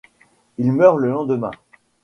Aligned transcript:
Il 0.57 0.71
meurt 0.71 0.97
le 0.97 1.11
lendemain. 1.11 1.51